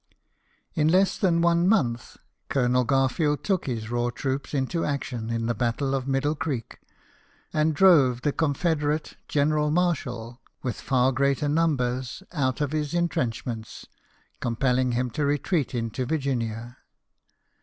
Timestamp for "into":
4.51-4.83, 15.75-16.07